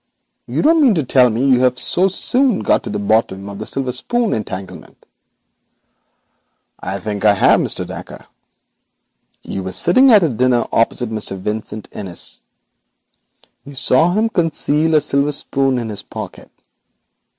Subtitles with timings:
[0.47, 3.59] You don't mean to tell me you have so soon got to the bottom of
[3.59, 5.05] the silver spoon entanglement?'
[6.79, 7.85] 'I think I have, Mr.
[7.85, 8.25] Dacre.
[9.43, 12.41] You were sitting at dinner opposite Mr Vincent Innis.
[13.63, 16.49] You saw him conceal a silver spoon in his pocket.